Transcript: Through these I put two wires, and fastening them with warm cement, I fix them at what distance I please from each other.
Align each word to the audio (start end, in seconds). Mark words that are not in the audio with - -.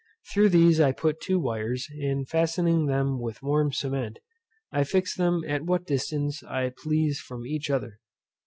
Through 0.33 0.49
these 0.49 0.79
I 0.81 0.93
put 0.93 1.21
two 1.21 1.37
wires, 1.39 1.87
and 2.01 2.27
fastening 2.27 2.87
them 2.87 3.19
with 3.19 3.43
warm 3.43 3.71
cement, 3.71 4.17
I 4.71 4.83
fix 4.83 5.15
them 5.15 5.43
at 5.47 5.65
what 5.67 5.85
distance 5.85 6.41
I 6.41 6.71
please 6.75 7.19
from 7.19 7.45
each 7.45 7.69
other. 7.69 7.99